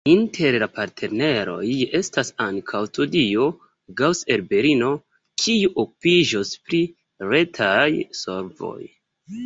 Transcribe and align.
Inter 0.11 0.55
la 0.61 0.67
partneroj 0.77 1.65
estas 1.99 2.31
ankaŭ 2.47 2.81
Studio 2.89 3.45
Gaus 4.01 4.25
el 4.37 4.47
Berlino, 4.55 4.91
kiu 5.45 5.73
okupiĝos 5.85 6.59
pri 6.67 6.85
retaj 7.33 7.89
solvoj. 8.25 8.79